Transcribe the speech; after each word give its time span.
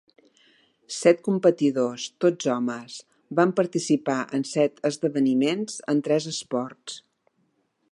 Set 0.99 1.19
competidors, 1.27 2.05
tots 2.25 2.47
homes, 2.53 2.95
van 3.41 3.53
participar 3.61 4.17
en 4.39 4.47
set 4.55 4.83
esdeveniments 4.91 5.79
en 5.95 6.05
tres 6.09 6.29
esports. 6.35 6.99